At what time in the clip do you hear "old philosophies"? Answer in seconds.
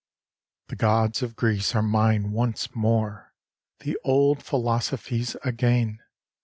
4.03-5.35